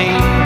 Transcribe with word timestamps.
sea 0.00 0.39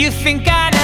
You 0.00 0.10
think 0.10 0.48
I 0.48 0.70
know? 0.70 0.79